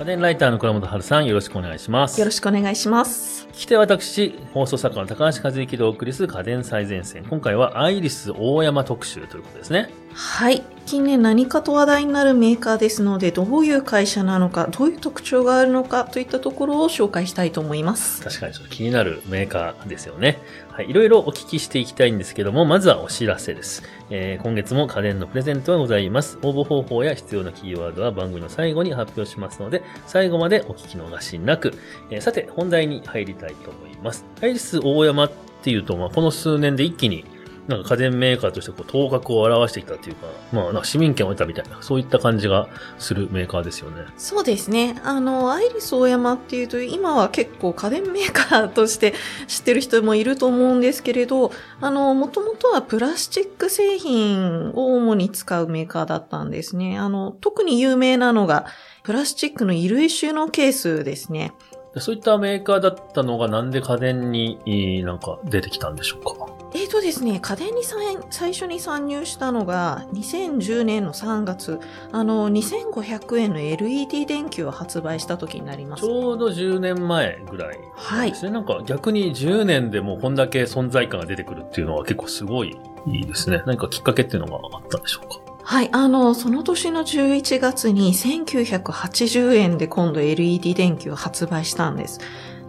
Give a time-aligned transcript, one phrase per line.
[0.00, 2.18] 家電ライターの倉本春さん、よろしくお願いします。
[2.18, 3.46] よろしくお願いします。
[3.52, 7.26] 来て私、放送作家の高橋和之でお送りする家電最前線。
[7.26, 9.90] 今回はアイリス大山特集ということですね。
[10.12, 10.62] はい。
[10.86, 18.24] 近年何かと話題になるメーカーですので、どういう会社なのか、どういう特徴があるのかといったところを紹介したいと思います。
[18.24, 20.38] 確かにちょっと気になるメーカーですよね。
[20.72, 20.90] はい。
[20.90, 23.84] いろいろお聞きしていきたいんですけども、まずはお知らせです。
[24.10, 26.38] えー今月も家電のプレゼントがございます。
[26.42, 31.74] 応募方法や必要なキーワードは番組の最後に発表しますので、最後までお聞き逃しなく。
[32.10, 34.24] えーさて、本題に入りたいと思います。
[34.42, 35.30] アイリス大山っ
[35.62, 37.24] ていうと、まあ、この数年で一気に
[37.68, 44.04] なんか家電メーカーとしてこう頭角を現してきたっていうか、まあ、なんか市民権を得たみたいな、そういった感じがするメーカーですよね。
[44.16, 45.00] そうですね。
[45.04, 49.14] あの、アイリスオーヤマっていうと、今は結構家電メーカーとして
[49.46, 56.98] 知ってる人もいると思うんですけれど、あの、もともとはプラスチック製品を主に使うメーカーだったんですね。
[56.98, 58.66] あの、特に有名なのが、
[59.02, 61.52] プラスチックの衣類収納ケースですね。
[61.96, 66.59] そういったメーカーだったのがなんで家電にえーなんか出てきたんでしょうか？
[66.72, 67.82] えーとですね、家電に
[68.30, 71.80] 最初に参入したのが2010年の3月、
[72.12, 76.02] あの、2500円の LED 電球を発売した時になります。
[76.02, 78.52] ちょうど10年前ぐらいはいですね。
[78.52, 83.62] なんか逆に10年でもうこんだけ存在感が出てくるっていうのは結構すごいいいですね。
[83.66, 85.40] 何かきっかけっていうのがあったんでしょうか？
[85.62, 92.20] はい、あの、その年の11月に1980円で今度 LED 電球を発売したんです。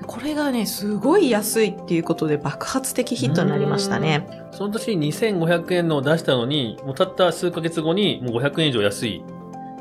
[0.08, 4.28] これがね、すごい安いっていうことで爆発的ヒットになりましたね。
[4.52, 9.24] その年2500円のを出したのに、もうたった数ヶ月後にもう500円以上安い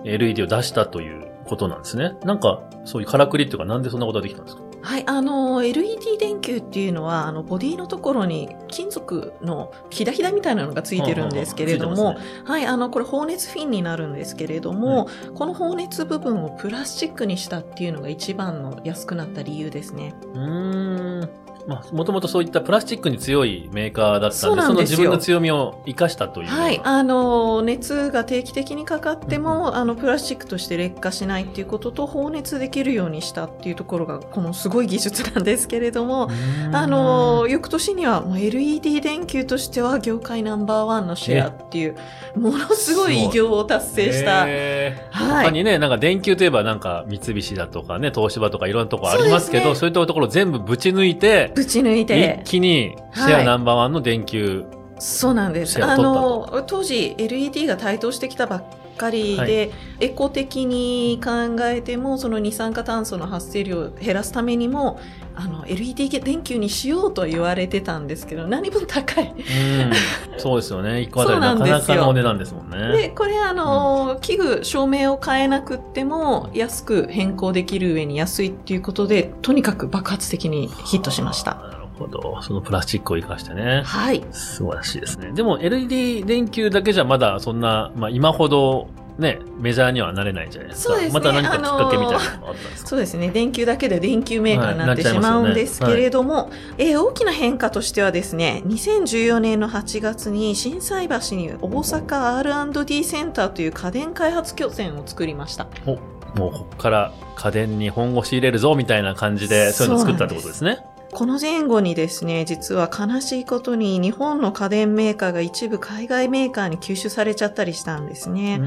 [0.05, 2.13] LED を出したということなんですね。
[2.25, 4.63] なんか、そういうからくりっていうか、なんでそんなことができたんですか？
[4.83, 20.15] はい、あの、LED 電球っていうのは、あの、ボディのところに金属のひだひだみたいなのがついてるんですけれども、はいあの、これ放熱フィンになるんですけれども、この放熱部分をプラスチックにしたっていうのが一番の安くなった理由ですね。
[20.35, 21.31] うーん。
[21.67, 26.49] まあ、もともとそういったプラスチックに強いメーカーだったんで、その自分の強みを生かしたという。
[26.49, 36.31] はい、あの、熱が定期的にかかっても、あの、プラスチックとして劣化しないっていうことと、放熱できるようにしたっていうところが、このすごい技術なんですけれども、
[36.73, 41.97] あの、翌年にはもう LED 電球としては業界ナンバーワンのシェアっていう、
[42.37, 44.43] ものすごい偉業を達成した。
[44.43, 45.45] はい。
[45.45, 52.41] 他にね、なんか電球といえばなんか三菱だとかね、東芝とかいろんなとこありますけど、そう,、そういったところ全部ぶち抜いて、ぶち抜いて。
[52.43, 54.65] 一気にシェアナンバーワンの電球、
[54.99, 55.83] そうなんです。
[55.85, 58.65] あの、当時 LED が台頭してきたばっ
[59.01, 64.99] かりで、はいエコ的に考えても、その二酸化炭素の発生量を減らすためにも、
[65.37, 69.29] あの、LED 電球にしようとは言われてたんですけど、何分高い。
[69.29, 71.03] うん、そうですよね。
[71.05, 72.97] 一個あたりなかなかのお値段ですもんね。
[72.97, 81.80] で、これあの、器具、照明を変えなくっても、安く変更できる上に安いっていうことで、とにかく爆発的にヒットしました。
[82.01, 82.43] ほど。
[82.43, 83.83] そのプラスチックを生かしてね。
[83.85, 84.25] はい。
[84.33, 85.33] 素晴らしいですね。
[85.33, 88.89] でも LED 電球だけじゃまだそんな、まあ今ほど
[89.19, 90.95] ね、メジャーにはなれないじゃないですか。
[90.95, 93.29] そうですねまた何かきっかけみたいなのがあったんですか、そうですね。
[93.29, 105.67] 電球だけで電球メーカーになってはいしまうんですけれども、えー大きな変化としてはですね、2014年の8月に心斎橋に大阪 R&D センターという家電開発拠点を作りました。
[105.87, 105.99] お
[106.39, 110.79] もうここから家電に本腰入れるぞみたいな感じでそういうのを作ったってことですね。
[111.13, 118.61] この前後にですね、実は悲しいことに日本の家電メーカーが一部海外メーカーに吸収されちゃったりしたんですね。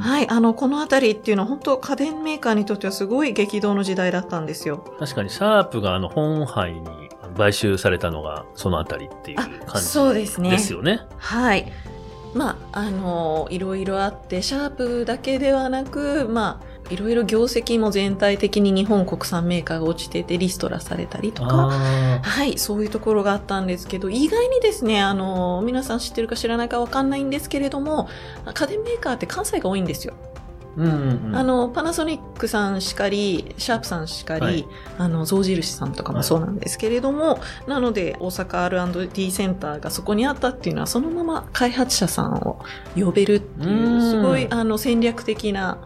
[0.00, 4.84] はい、あの、このあたりっていうのは本当家電メーカーにとってはすごい激動の時代だったんですよ。
[4.98, 6.88] 確かにシャープがあの本杯に
[7.36, 11.00] 買収されたのがそのあたりっていう感あじそうですねですよね。
[11.18, 11.72] はい。
[12.34, 28.08] まあ、あの、いろいろあって、シャープだけではなく、まあ、いろいろ業績も全体的に日本国産メーカーが落ちててリストラされたりとか、あはい、そういうところがあったんですけど、意外にですね、あの、皆さん知ってるか知らないかわかんないんですけれども、
[28.52, 30.14] 家電メーカーって関西が多いんですよ。
[30.76, 31.36] ーうんうんうん。
[31.36, 34.66] あの、パナソニックさんしかり、シャープさんしかり、はい
[34.98, 42.58] あの、象印さんとかもそうなんですけれども、なので、大阪 R&D センターがそこにあったっていうのは、そのまま開発者さんを
[42.96, 45.78] 呼べるっていうう、んすごい、あの、戦略的な、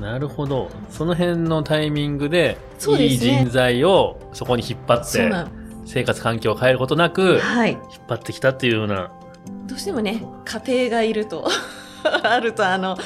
[0.00, 0.70] なるほど。
[0.90, 5.30] その辺のタイミングで、そういいですね人材をそこに引っ張って、
[5.86, 7.72] 生活環境を変えることなく、はい。
[7.72, 9.12] 引っ張ってきたっていうような。
[9.66, 11.48] どうしてもね、家庭がいると、
[12.22, 12.96] あると、あの、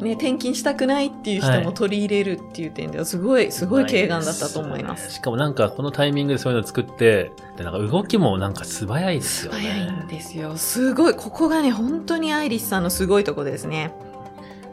[0.00, 5.12] ね、転勤したくないっていう人はいも取り入れるっていう点では、すごい、すごい軽眼だったと思います。
[5.12, 9.58] しかもなんかこのタイミングでそういうのを作って、でなんか動きもなんか素早いですよね。
[9.58, 10.56] 素早いんですよ。
[10.56, 13.92] すごい、ここがね、本当にアイリスさんのすごいとこですね。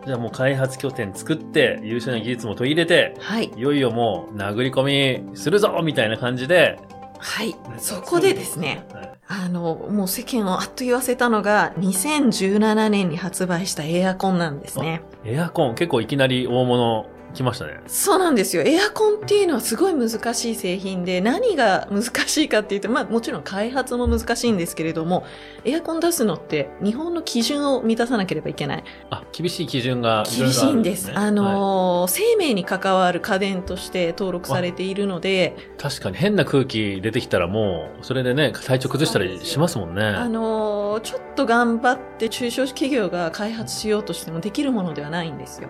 [0.06, 3.52] じゃあもう開発拠点作って、優秀な技術も取り入れて、はい。
[3.56, 6.80] いよいよもう殴り込みするぞみたいな感じで、
[7.20, 7.56] はい。
[7.78, 15.02] そこでですね、はいあの、もう世間をあっと言わせたのが、2017年に発売したエアコンなんですね。
[15.24, 17.80] エアコン結構いきなり大物来ましたね。
[17.88, 18.64] そうなんですよ。
[18.64, 25.26] エアコンっていうのはすごい難しい製品で、何が難しいかっていうと、まあもちろん開発も難しいんですけれども、
[25.66, 28.84] エアコン出すのって日本の基準を満たさなければいけない。
[29.10, 31.08] あ、厳しい基準がいろ厳しいんです。
[31.08, 40.04] ねあのー生命に関わる家電として登録されているので、はい確かに変な空気出てきたらもう、それでね、体調崩したりしますもんね。
[40.06, 45.70] あのーちょっと頑張って中小企業が開発しようとしてもできるものではないんですよ。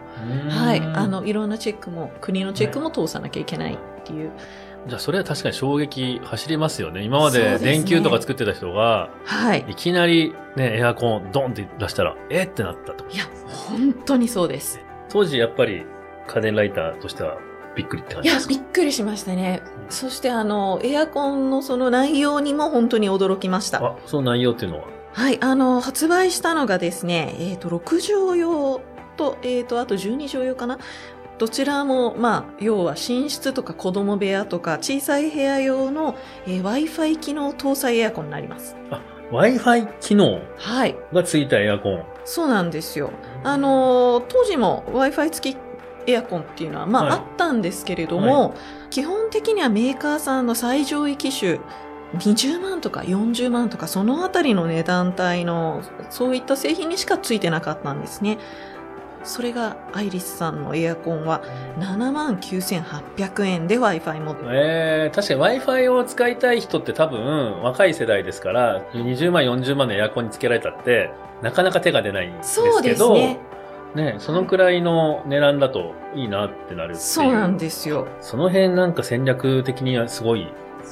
[0.49, 0.81] はい。
[0.81, 4.31] あの、いろんなチェックも、国のチェックも通さなきゃいけないっていう。
[4.85, 7.03] じゃあそれは確かに衝撃走りますよね。
[7.03, 9.65] 今まで電球とか作ってた人が、はい。
[9.69, 13.05] いきなりね、エアコンドンって出したら、えってなったと。
[13.09, 13.23] いや、
[13.69, 14.81] 本当にそうです。
[15.09, 15.85] 当時やっぱり
[16.27, 17.37] 家電ライターとしては
[17.75, 18.53] びっくりって感いやじです、か？
[18.53, 19.61] びっくりしましたね。
[19.89, 23.83] そしてあの、エアコンのその内容にも本当に驚きました。
[23.85, 24.87] あ、その内容っていうのは？
[25.13, 28.81] はい、あの、発売したのがですね、えっ、と、6畳用
[29.15, 30.79] と、えっ、と、あと12畳用かな。
[31.39, 36.15] どちらも、まあ、要は寝室とか子供部屋とか小さい部屋用の、
[36.45, 38.75] えー Wi-Fi 機能搭載エアコンになります。
[39.31, 40.41] Wi-Fi 機能？
[40.57, 42.05] はい、がついたエアコン。
[42.23, 43.11] そうなんですよ。
[43.43, 45.57] あのー当時も Wi-Fi 付き
[46.05, 48.53] エアコンっていうのは、まあ、はいあったんですけれども、
[48.89, 51.59] 基本的にはメーカーさんの最上位機種、
[52.15, 58.37] 20万とか40万とかそのあたりの値段帯のそういった製品にしかついてなかったんですね。
[59.23, 61.41] それがアイリスさんのエアコンは
[61.79, 64.47] 7万9800円で Wi-Fi モデル。
[64.51, 71.11] えー、確かに Wi-Fi を使いたい人って多分若い世代ですから、20万、40万のエアコンにつけられたって、
[71.41, 73.39] なかなか手が出ないんですけど、そうですね。
[73.95, 76.97] ね、そのくらいの値段だといいなってなるっていう。
[76.97, 78.07] そうなんですよ。
[78.21, 80.47] その辺なんか戦略的にはすごい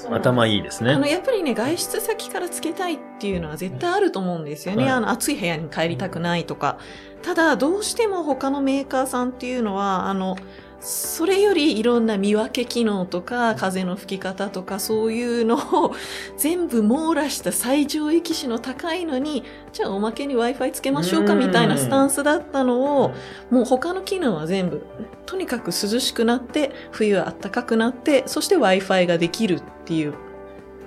[0.09, 0.91] 頭いいですね。
[0.91, 4.83] あの、やっぱりね、外出先からつけたいっていうのは絶対あると思うんですよね。
[4.83, 6.77] はいあの、暑い部屋に帰りたくないとか。
[7.21, 10.35] ただ、どうしても他のメーカーさんっていうのは、あの、
[10.81, 15.93] それよりいろんな見分け機能とか、風の吹き方とか、そういうのを
[16.37, 19.43] 全部網羅した最上位機種の高いのに、
[19.73, 23.11] じゃあおまけに Wi-Fi つけましょうかうんみたいなスタンスだったのを、
[23.51, 24.81] もう他の機能は全部、
[25.27, 30.15] とにかく涼しくなって、冬は暖かくなって、そして Wi-Fi ができるっていう、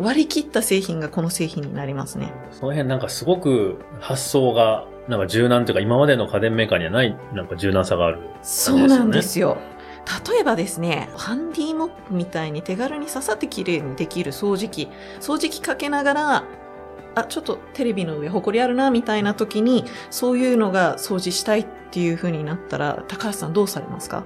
[0.00, 2.32] 割り切った製品がこの製品になりますね。
[2.50, 8.18] その辺なんかすごく発想が、なんか柔軟というか今までの家電メーカーにはない、なんか柔軟さがある。
[8.42, 9.56] そうなんですよ。
[10.26, 14.88] 例えばですね、ハンディモップみたいに手軽に刺さって綺麗にできる掃除機。
[15.20, 16.44] 掃除機かけながら、
[17.14, 24.24] あ、ちょっとテレビの上埃あるな、みたいな時に、そういうのが掃除したいっていう風になったら、高橋さんどうされますか？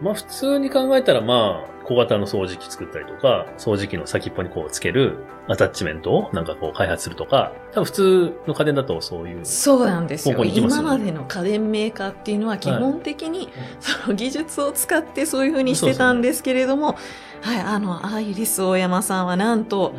[0.00, 5.18] まあ普通に考えたらまあ小型の掃除機作ったりとか、掃除機の先っぽにこうつける
[5.48, 9.44] アタッチメントをなんかこう開発するとか、多分普通の家電だとそういう。
[9.44, 10.44] そうなんですよ。
[10.44, 13.48] 今までの家電メーカーっていうのは基本的に、
[13.78, 16.96] その技術を使ってそういう風にしてたんですけれども、
[17.42, 19.94] はい、あの、アイリス大山さんはなんと、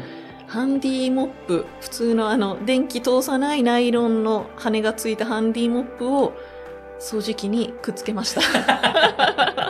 [0.48, 6.34] ハンディモップ、普通のあの、電気通さないナイロンの羽がついたハンディモップを
[7.00, 8.42] 掃除機にくっつけました。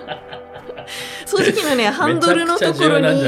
[1.27, 3.22] 掃除機のね、ハンドルのところに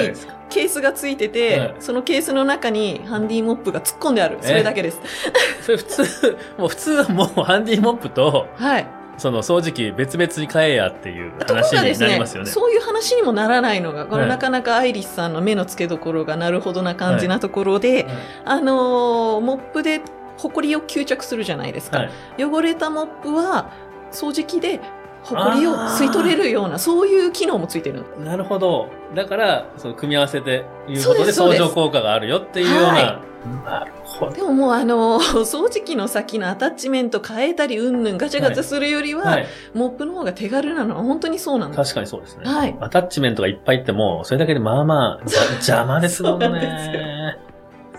[0.49, 4.37] ケースがついてて、はいそのケースの中にハンディモップが突っ込んである。
[4.41, 4.99] それだけです。
[5.61, 8.87] それ普通、もう普通はもうハンディモップと、はい。
[9.17, 12.49] その掃除機別々に買えやっていう話になりますよね。
[12.49, 18.07] そういう話にもならないのが、このはいなかなかアイリスさんの目の付けどころがなるほどな感じなところで、はい
[18.45, 20.01] あのーモップで
[20.37, 21.99] ホコリを吸着するじゃないですか。
[21.99, 22.43] はい。
[22.43, 23.71] 汚れたモップは
[24.11, 24.79] 掃除機で
[25.23, 28.03] ホコリを吸い取れるような、そういう機能もついてる。
[28.23, 28.87] なるほど。
[29.15, 32.89] だから、その組み合わせていうことで相乗効果があるよっていうような。
[32.89, 33.29] は
[33.65, 34.31] なるほど。
[34.33, 39.47] でももうあのー 掃除機の先のアタッチメント変えたりうんぬんガチャガチャするよりは、はい。
[39.73, 41.81] モップの方が手軽なのは本当にそうなんです。
[41.81, 42.43] 確かにそうですね。
[42.45, 42.75] はい。
[42.79, 47.37] アタッチメントがいっぱいいっても、それだけでまあまあ、邪魔ですもんね。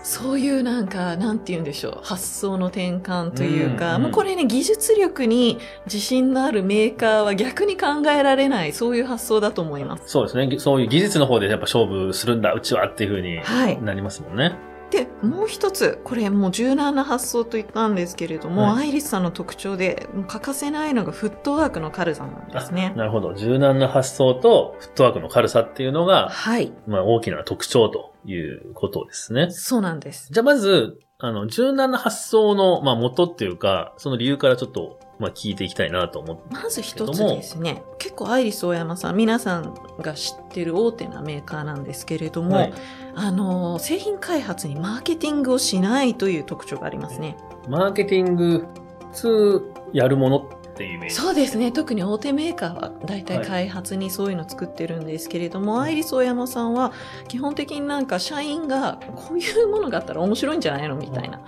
[0.03, 10.03] そういうなんか、なんて言うんでしょう、発想の転換というか、うんうんもうこれね、技術力に自信のあるメーカーは逆に考えられない、そういう発想だと思います。
[10.07, 10.59] そうですね。
[10.59, 13.81] そういう技術の方でやっぱ勝負するんだ、うちはっていう風にはい。
[13.81, 14.70] なりますもんね。
[15.05, 22.93] で、もう一つ、これもう柔軟な発想と言ったんですけれども、はいアイリスさんの特徴で欠かせないのがフットワークの軽さなんですね。
[22.95, 23.33] なるほど。
[23.35, 26.73] 柔軟な発想とフットワークの軽さっていうのが、はい。
[26.87, 29.49] まあ大きな特徴ということですね。
[29.51, 30.29] そうなんです。
[30.31, 36.43] じゃあまず、あの、柔軟な発想の、まあ、元っていうか、その理由からちょっと、まあ、聞いていきたいなと思って。
[36.51, 42.73] まず一つですね、結構アイリスオーヤマさん、皆さんが知ってる大手なメーカーなんですけれども、はい
[43.13, 47.37] あの、製品開発にマーケティングをしないという特徴がありますね。
[47.69, 48.65] マーケティング、
[49.11, 49.61] 普通
[49.93, 51.15] やるものっていうイメージ。
[51.15, 51.71] そうですね。
[51.71, 56.91] 特に大手メーカーは大体はい開発にそういうの作ってるんですけれども、アイリスオーヤマさんは
[57.27, 61.41] 基本的になんか社員がこういうものがあったら面白いんじゃないのみたいな。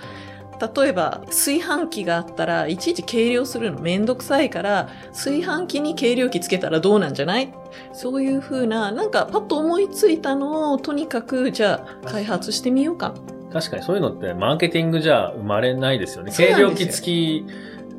[0.76, 7.52] 例えば炊飯器があったらいちいち計量するのめんどくさいから炊飯器に計量器つけたらどうなんじゃない？
[7.92, 13.14] そういう風ななんかパッと思いついたのをとにかくじゃあ開発してみようか
[13.52, 16.32] 確かにそういうのってマーケティングじゃ生まれないですよね。
[16.36, 17.46] 計量器付き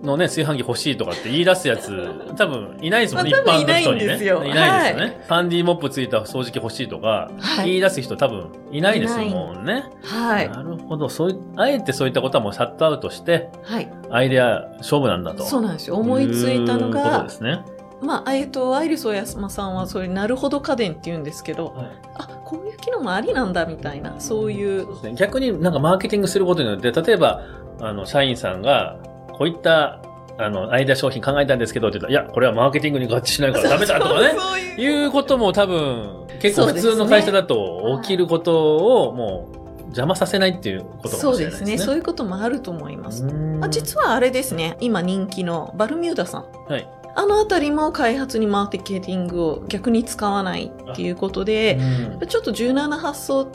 [0.05, 1.91] のね、炊飯器欲しいとかって言い出すやつ、
[2.37, 4.05] 多分いないですもんね、まあ一般の人にね。
[4.05, 5.25] いないんですよいないですよね。
[5.29, 9.85] ハンディモップついた掃除機欲しいとか、はい言い出す人多分いないですもんね。
[10.03, 11.09] はいなるほど。
[11.09, 15.45] そういあえてそういったことはもうシャットアウトして、はいアイデア勝負なんだと。
[15.45, 17.65] そうなんですよ思いついたのいうことがですね。
[18.05, 21.75] まあ、えっと、アイリスオーヤマさんは、それ、なるほど家電って言うんですけど、
[22.15, 27.43] あ、こういう機能もありなんだ、みたいな、そういう、逆になんかマーケティングすることによって、例えば、
[27.81, 28.99] あの、社員さんが、
[29.37, 30.01] こういった、
[30.37, 34.35] あの、アイデア商品考えたんですけど、って言ったら、いや、これはマーケティングに合致しないからダメだとかね。
[34.77, 35.11] いう。
[35.11, 41.51] ことも多分、結構普通の会社だと起きることをもう邪魔させないっていうことかそうですね。
[41.51, 41.79] もしれないですね。
[41.79, 43.25] そういうこともあると思います。
[43.61, 46.45] あ実はあれですね、今人気のバルミューダさん。
[46.69, 46.89] はい。
[47.17, 51.79] あのあたりも開発にマーケティングを逆に使わないっていうことで、
[52.21, 53.47] うんちょっと柔軟な発想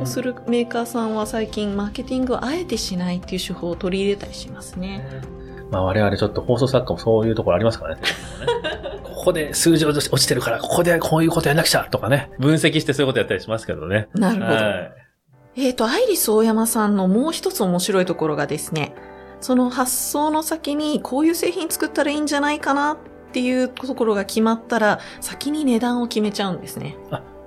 [0.00, 5.04] をするメーカーさんは最近マーケティングをあえてしないっていう手法を取り入れたりしますね。
[5.70, 8.02] まあ我々ちょっと放送作家もそういうところありますからね。
[9.04, 12.30] ここで数字落ちてるから、ここでこういうことやんなくちゃとかね。
[12.38, 14.08] 分析してそういうことやったりしますけどね。
[14.14, 14.54] なるほど。
[14.54, 14.92] はい。
[15.56, 18.94] えっ、と、アイリス大山さんのもう一つ面白いところがですね、
[19.40, 22.98] その発想の先にこういう製品作ったらいいんじゃないかなっ
[23.32, 26.96] ていうところが決まったら、先に値段を決めちゃうんですね。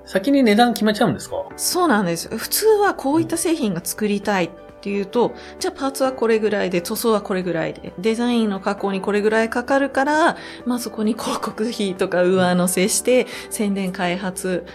[0.04, 1.36] 先に値段決めちゃうんですか？
[1.56, 2.28] そうなんです。
[2.36, 4.50] 普通はこういった製品が作りたいっ
[4.82, 14.66] ていうと、じゃあパーツはこれぐらいで、塗装はこれぐらいで、デザインの加工にこれぐらいかかるから、まあそこに広告費とか上乗せして、宣伝開発、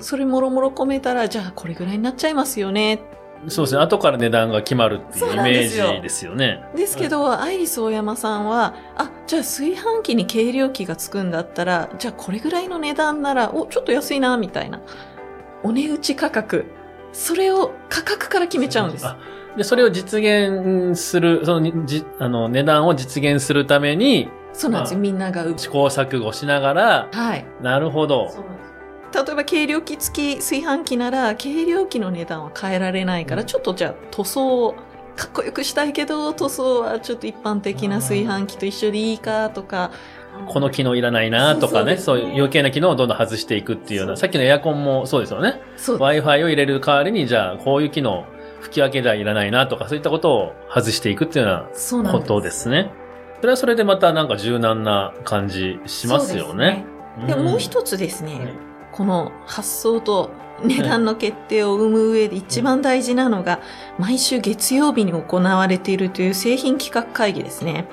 [0.00, 3.00] それもろもろ込めたら、じゃあこれぐらいになっちゃいますよね
[3.48, 3.80] そうですね。
[3.80, 6.62] 後から値段が決まるっていうそうイメーなんですよジですよね。
[6.76, 14.80] ですけど、アイリス大山さんは、あ、じゃあ炊飯器に計量器がつくんだったら、じゃあこれぐらいの値段なら、お、ちょっと安いな、みたいな。
[15.62, 16.66] お値打ち価格。
[17.12, 19.06] それを価格から決めちゃうんです。
[19.06, 19.18] あ
[19.56, 24.98] で、それを実現する、そのにじ、あの、値段を実現するために、そうなんですよ。
[24.98, 27.44] まあみんながう試行錯誤しながら、はい。
[27.60, 28.30] なるほど。
[29.12, 34.74] 例えば計量器付き炊飯器なら、計量器の値段は変えられないから、うんちょっとじゃあ塗装を
[35.16, 39.90] かっこよくしたいけど、塗装はちょっと一般的な炊飯器と一緒でいいかとか。
[40.48, 45.60] この機能いらないなとかね、そそううそうですねいう余計な機能をどんどん外していくっていうような、さっきのエアコンもそうですよね。
[45.76, 48.24] そう Wi-Fi を入れる代わりに、じゃあ、こういう機能、
[48.60, 52.90] 吹き分けではいらないなとか、そういったことを外していくっていうようそうなことですね。
[53.40, 56.86] それはそれでまたなんか柔軟な感じしますよね。
[57.18, 57.42] そうですね。
[57.42, 58.54] でもう一つですね、
[58.92, 60.30] この発想と
[60.64, 63.60] 値段の決定を生む上で一番大事なのが、
[63.98, 67.86] 毎週月曜日に行われているという製品企画会議ですね。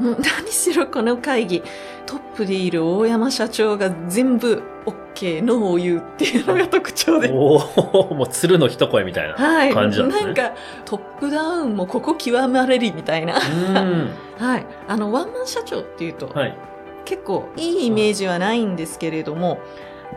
[0.00, 1.62] もう何しろこの会議、
[2.04, 7.30] トップでいる大山社長が全部 OK、ノーを言うっていうのが特徴で。
[7.32, 7.56] お
[8.10, 9.72] おもう鶴の一声みたいなはい。
[9.72, 10.26] 感じなんですね。
[10.26, 10.52] なんか、
[10.84, 13.36] トップダウンもここ極まれりみたいな。
[13.36, 14.10] うん。
[14.38, 14.66] はい。
[14.86, 16.56] あの、ワンマン社長っていうと、はい。
[17.06, 19.58] 結構いいイメージはないんですけれども、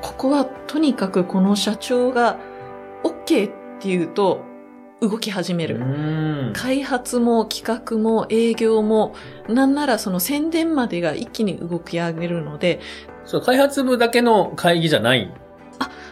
[0.01, 2.37] ここはとにかくこの社長が
[3.03, 4.43] OK っていうと
[5.01, 5.79] 動き始めうる。
[5.79, 6.53] ん。
[6.53, 9.15] 開発も企画も営業も、
[9.47, 12.79] なんならその宣伝までが一気に動き上げるので、
[13.25, 15.33] そう、開発部だけの会議じゃない。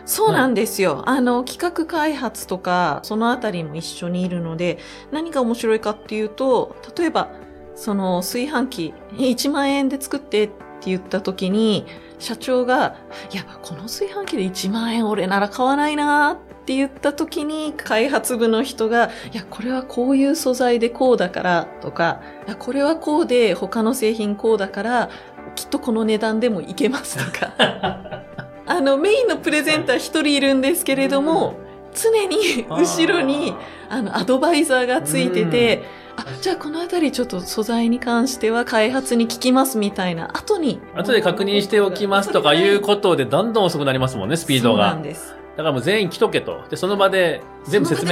[0.06, 1.04] そうなんですよ。
[1.06, 4.78] あの、企画開発とか、そのあたりも一緒にいるので、
[5.12, 7.28] 何が面白いかっていうと、例えば、
[7.76, 10.54] その炊飯器1万円で作ってって
[10.86, 11.86] 言った時に、
[12.20, 12.96] 社長が、
[13.32, 25.10] いや、この炊飯器で1万円俺なら買わないなって言った時に、開発部の人が、いや、これはこういう素材でこうだからとか、いや、これはこうで他の製品こうだから、
[25.56, 27.54] きっとこの値段でもいけますとか。
[28.70, 31.56] あの、メインのプレゼンター一人いるんですけれども、
[31.94, 33.56] 常に後ろに、
[33.90, 35.84] あの、アドバイザーがついてて、
[36.18, 40.80] あ、じゃあこのあたりちょっと素材に関しては開発に聞きますみたいな、後に。
[40.96, 45.04] 後で確認しておきますとかいうことで、どんどん遅くなりますもんね、 スピードがそうなん。
[45.04, 45.36] です。
[45.56, 46.62] だからもう全員来とけと。
[46.70, 48.10] で、その場で全部説明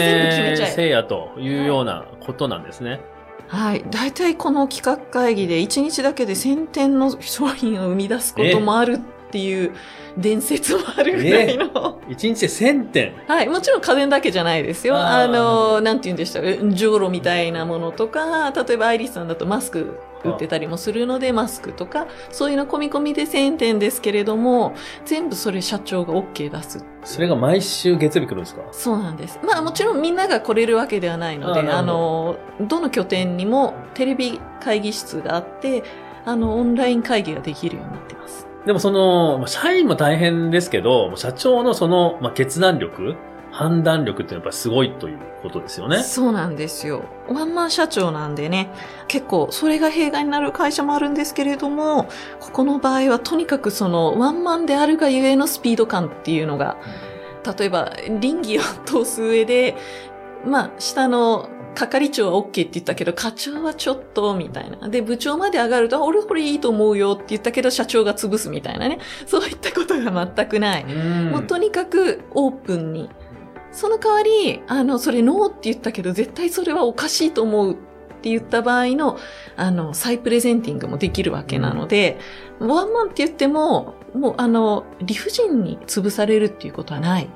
[0.68, 3.02] せいやというようなことなんですね。
[3.48, 3.86] はい。
[3.92, 9.00] 大体この企画会議で1日だけで1000点の商品を生み出すこともあるっ
[9.32, 9.72] ていう
[10.18, 12.02] 伝説もあるぐらいの。
[12.10, 13.14] 一日で1000点。
[13.28, 13.50] はい。
[13.50, 14.98] もちろん家電だけじゃないですよ。
[14.98, 16.42] あの、なんて言うんでした？
[16.42, 24.74] か、ジョロみたいなものとか、例えばアイリスさんだとマスク売ってたりもするので、マスクとか、そういうの込み込みで1000点ですけれども、
[25.06, 26.86] 全部それ社長が OK 出す。
[27.04, 28.62] それが毎週月曜日来るんですか？
[28.72, 29.40] そうなんです。
[29.44, 35.84] まあもちろんみんなが来れるわけではないので、あの、どの拠点にもテレビ会議室があって、
[36.26, 38.05] あの、オンライン会議ができるようにな。
[38.66, 43.16] でもその、まあ社員も大変ですけど、社長のその、まあ、決断力、
[43.52, 46.04] 判断力ってやっぱりすごいということですよね。
[46.04, 47.06] そうなんですよ。
[47.30, 48.70] ワンマン社長なんでね、
[49.08, 52.10] 結構それが弊害になる会社もあるんですけれども、
[52.42, 56.76] ここの場合はとにかくそのワンマンであるがゆえのスピード感っていうのが、
[57.58, 59.78] 例えば倫理を通す上で、
[60.46, 64.90] まあ、下の係長は OK って言ったけど、課長はちょっと、みたいな。
[64.90, 69.00] で、部長まで上がると、あ俺これいいと思うよって言ったけど、社長が潰すみたいなね。
[69.28, 70.84] そういったことが全くない。
[70.84, 73.10] うんもうとにかくオープンに。
[73.72, 77.76] その代わり、あの、それノーって言ったけど、絶対それはおかしいと思うっ
[78.22, 79.18] て言った場合の、
[79.58, 82.18] あの、再プレゼンティングもできるわけなので、
[82.60, 87.28] ワンマンって言っても、もうあの、理不尽に潰されるっていうことはない。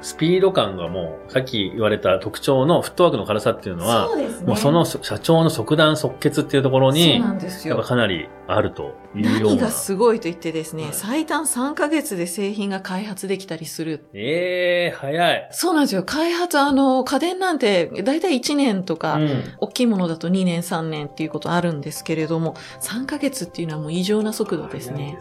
[0.00, 4.46] うんスピード感がもう、さっき言われた特徴のフットワークの軽さっていうのは、そうですね。
[4.46, 7.88] もうその社長の即断即決っていうところそうに、なんですよやっぱ。
[7.90, 9.40] かなりあるというような。
[9.40, 14.06] 何がすごいと言ってですね、はい最短3ヶ月で製品が開発できたりする。
[14.14, 15.48] ええ早い。
[15.50, 16.02] そうなんですよ。
[16.02, 25.18] 開発、あの、家電なんて、だいたい1年とか、うん大きいものだと2年3年っていうことあるんですけれども、3ヶ月っていうのはもう異常な速度ですね。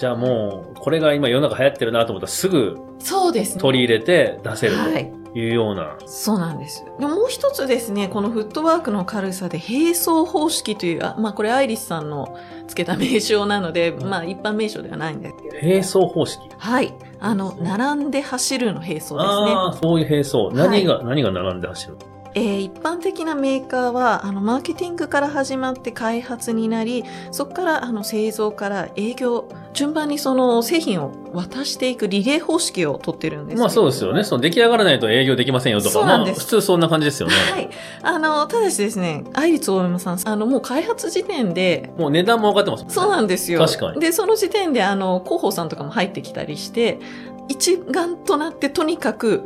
[0.00, 3.60] じゃあもう、これが今世の中流行ってるなと思ったらすぐそうですね。
[3.60, 5.12] 取り入れて出せるはい。
[5.34, 5.98] というような。
[6.06, 6.86] そうなんです。
[6.98, 12.34] でもう一つですね、このフットワークの軽さで並走方式という、あまあこれアイリスさんの
[12.66, 15.54] つけた名称なので、まあ一般名称ではないんですけど。
[15.56, 16.48] 並走方式。
[16.56, 16.94] はい。
[17.20, 19.18] あの、並んで走るの並走ですね。
[19.18, 20.48] ああ、そういう並走。
[20.54, 21.98] 何が、何が並んで走る
[22.34, 34.24] えー一般的なメーカーは、あの、マーケティングから始まって開発になり、そこから、あの、製造から営業、順番にその製品を渡していくリレー方式をとってるんですまあそうですよね。
[34.24, 35.90] その出来上がらないと営業できませんよとか。
[35.90, 37.34] そうなんですまあ普通そんな感じですよね。
[37.52, 37.70] はい。
[38.02, 42.94] あの、ただしですね、愛立大山さん、あの、もう開発時点で、もう値段も分かってますもんね。
[42.94, 43.60] そうなんですよ。
[43.60, 46.98] 確かにで、その時点で、あの、広報さんとかも入ってきたりして、
[47.48, 49.44] 一丸となってとにかく、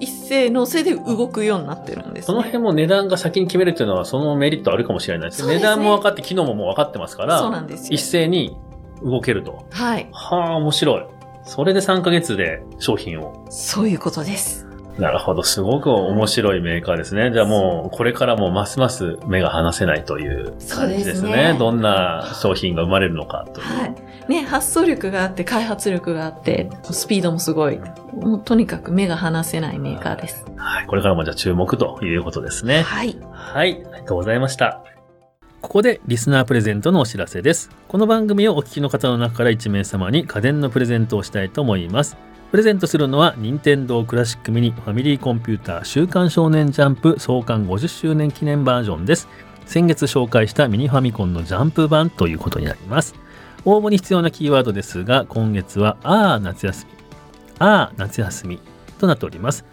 [0.00, 2.22] 一斉のせで動くようになってるんです、ね。
[2.22, 5.46] その辺も値段が先に決めるっていうのはそのメリットあるかもしれないです。
[5.46, 8.02] ね値段も分かって機能ももう分かってますから、そうなんですよ一。
[8.02, 8.56] 斉に
[9.02, 9.66] 動けると。
[9.70, 10.08] はい。
[10.12, 11.06] はあ、面白い。
[11.44, 13.46] それで3ヶ月で商品を。
[13.50, 14.66] そういうことです。
[14.98, 15.42] なるほど。
[15.42, 17.30] すごく面白いメーカーですね。
[17.30, 21.28] じゃあもう、これからもますます目が離せないという感じですね。
[21.28, 23.66] すねどんな商品が生まれるのかという。
[23.66, 23.94] はい。
[24.28, 27.78] ね、発想力があって、開発力があって、スピードもすごい。
[28.12, 30.44] もうとにかく目が離せないメーカーです。
[30.56, 30.86] はい。
[30.86, 32.82] これからもじゃあ注目ということですね。
[32.82, 33.16] はい。
[33.32, 33.72] はい。
[33.72, 34.82] ありがとうございました。
[35.62, 37.70] ここでリスナープレゼントのお知らせです。
[37.88, 42.16] この番組をお聞きの方の中から1名様に家電のプレゼントをしたいと思います。
[42.50, 49.28] プレゼントするのは、任天堂クラシックミニファミリーコンピューター週刊少年ジャンプ創刊50周年記念バージョンです。
[49.66, 53.14] 先月紹介したミニファミコンのジャンプ版ということになります。
[53.66, 56.92] 応募に必要なキーワードですが、今月は、あー夏休み、
[57.58, 58.60] あー夏休み
[58.98, 59.64] となっております。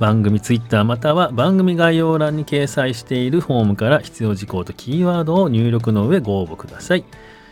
[0.00, 7.04] 番組ツイッターまたは番組概要欄に掲載しているフォームから必要事項とキーワードを入力の上ご応募ください。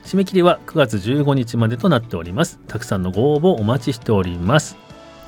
[0.05, 2.59] 締め切りは9月15日までとなっております。
[2.67, 4.77] たくさんのご応募お待ちしております。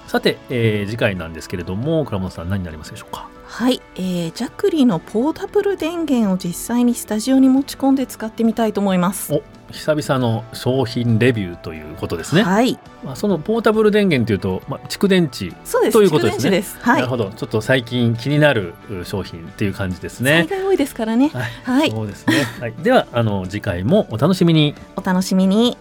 [0.09, 3.29] さて、えー次回なんですけれども、倉本さん何になりますでしょうか？
[3.45, 9.35] はい、えー、ジャクリのポータブル電源を実際にスタジオに持ち込んで使ってみたいと思います。
[9.35, 12.43] お久々の商品レビューということですね。
[12.43, 15.53] はい、まあ、そのポータブル電源というと、まあ、蓄電池。
[15.91, 16.79] ということですねす。
[16.81, 17.09] はないる。
[17.09, 17.31] ほど。
[17.31, 20.59] ちょっと最近気になるう商品っていう感じですね災。
[20.59, 21.31] 害多いですからね。
[21.31, 22.35] はい、はい、そうですね。
[22.61, 24.75] はい、では、あの、次回もお楽しみに。
[24.97, 25.77] お楽しみに。